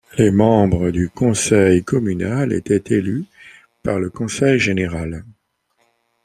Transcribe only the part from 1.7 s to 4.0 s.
communal étaient élus par